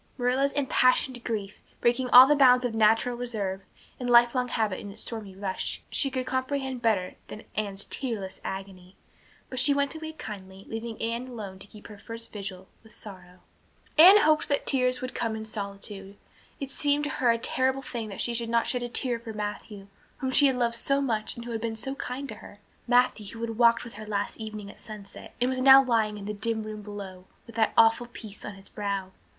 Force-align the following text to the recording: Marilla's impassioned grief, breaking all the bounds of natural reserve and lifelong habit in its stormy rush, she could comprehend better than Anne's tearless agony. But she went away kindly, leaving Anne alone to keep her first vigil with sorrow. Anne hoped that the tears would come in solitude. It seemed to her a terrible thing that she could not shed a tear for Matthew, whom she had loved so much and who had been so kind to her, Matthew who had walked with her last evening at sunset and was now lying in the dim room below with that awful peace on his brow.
Marilla's 0.17 0.51
impassioned 0.53 1.23
grief, 1.23 1.61
breaking 1.79 2.09
all 2.09 2.25
the 2.25 2.35
bounds 2.35 2.65
of 2.65 2.73
natural 2.73 3.15
reserve 3.15 3.61
and 3.99 4.09
lifelong 4.09 4.47
habit 4.47 4.79
in 4.79 4.89
its 4.91 5.03
stormy 5.03 5.35
rush, 5.35 5.83
she 5.91 6.09
could 6.09 6.25
comprehend 6.25 6.81
better 6.81 7.17
than 7.27 7.43
Anne's 7.55 7.85
tearless 7.85 8.41
agony. 8.43 8.95
But 9.51 9.59
she 9.59 9.75
went 9.75 9.93
away 9.93 10.13
kindly, 10.13 10.65
leaving 10.67 10.99
Anne 10.99 11.27
alone 11.27 11.59
to 11.59 11.67
keep 11.67 11.85
her 11.85 11.99
first 11.99 12.31
vigil 12.33 12.67
with 12.81 12.95
sorrow. 12.95 13.41
Anne 13.95 14.21
hoped 14.21 14.47
that 14.49 14.65
the 14.65 14.71
tears 14.71 15.01
would 15.01 15.13
come 15.13 15.35
in 15.35 15.45
solitude. 15.45 16.17
It 16.59 16.71
seemed 16.71 17.03
to 17.03 17.09
her 17.21 17.29
a 17.29 17.37
terrible 17.37 17.83
thing 17.83 18.09
that 18.09 18.21
she 18.21 18.35
could 18.35 18.49
not 18.49 18.65
shed 18.65 18.81
a 18.81 18.89
tear 18.89 19.19
for 19.19 19.33
Matthew, 19.33 19.87
whom 20.17 20.31
she 20.31 20.47
had 20.47 20.55
loved 20.57 20.77
so 20.77 20.99
much 20.99 21.35
and 21.35 21.45
who 21.45 21.51
had 21.51 21.61
been 21.61 21.75
so 21.75 21.93
kind 21.93 22.27
to 22.29 22.35
her, 22.41 22.57
Matthew 22.87 23.27
who 23.35 23.41
had 23.41 23.59
walked 23.59 23.83
with 23.83 23.97
her 23.97 24.07
last 24.07 24.39
evening 24.39 24.71
at 24.71 24.79
sunset 24.79 25.35
and 25.39 25.47
was 25.47 25.61
now 25.61 25.83
lying 25.83 26.17
in 26.17 26.25
the 26.25 26.33
dim 26.33 26.63
room 26.63 26.81
below 26.81 27.25
with 27.45 27.55
that 27.55 27.73
awful 27.77 28.07
peace 28.07 28.43
on 28.43 28.55
his 28.55 28.67
brow. 28.67 29.11